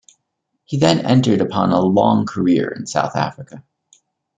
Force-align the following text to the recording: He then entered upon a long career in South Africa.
He 0.63 0.77
then 0.77 1.05
entered 1.05 1.41
upon 1.41 1.71
a 1.71 1.79
long 1.79 2.25
career 2.25 2.67
in 2.69 2.87
South 2.87 3.15
Africa. 3.15 3.63